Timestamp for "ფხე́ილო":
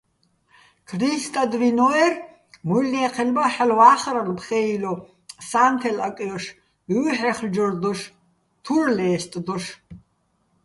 4.39-4.93